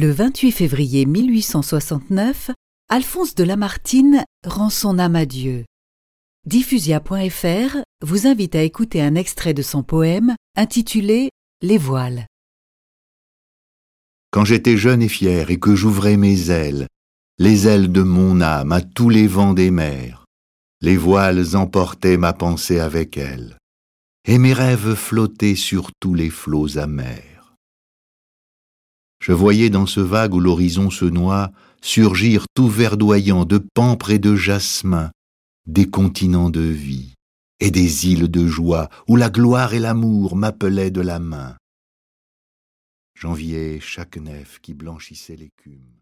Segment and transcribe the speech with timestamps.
[0.00, 2.52] Le 28 février 1869,
[2.88, 5.64] Alphonse de Lamartine rend son âme à Dieu.
[6.46, 11.30] Diffusia.fr vous invite à écouter un extrait de son poème intitulé
[11.62, 12.26] Les voiles.
[14.30, 16.86] Quand j'étais jeune et fier et que j'ouvrais mes ailes,
[17.40, 20.26] les ailes de mon âme à tous les vents des mers,
[20.80, 23.58] les voiles emportaient ma pensée avec elles,
[24.28, 27.37] et mes rêves flottaient sur tous les flots amers.
[29.28, 31.52] Je voyais dans ce vague où l'horizon se noie
[31.82, 35.12] surgir tout verdoyant de pampres et de jasmin,
[35.66, 37.12] des continents de vie
[37.60, 41.58] et des îles de joie où la gloire et l'amour m'appelaient de la main.
[43.14, 45.98] J'enviais chaque nef qui blanchissait l'écume.